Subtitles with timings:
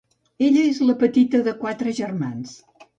[0.47, 2.61] Ella és la petita de quatre germans.